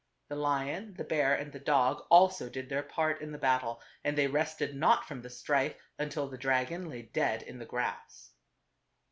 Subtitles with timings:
[0.29, 4.17] The lion, the bear and the dog also did their part in the battle and
[4.17, 8.31] they rested not from the strife until the dragon lay dead in the grass.